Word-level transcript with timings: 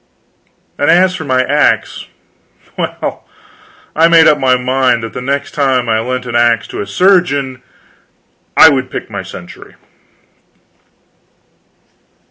And 0.79 0.89
as 0.89 1.13
for 1.15 1.25
my 1.25 1.43
axe 1.43 2.07
well, 2.75 3.23
I 3.95 4.07
made 4.07 4.25
up 4.27 4.39
my 4.39 4.55
mind 4.57 5.03
that 5.03 5.13
the 5.13 5.21
next 5.21 5.51
time 5.51 5.87
I 5.87 5.99
lent 5.99 6.25
an 6.25 6.35
axe 6.35 6.65
to 6.69 6.81
a 6.81 6.87
surgeon 6.87 7.61
I 8.57 8.69
would 8.69 8.89
pick 8.89 9.11
my 9.11 9.21
century. 9.21 9.75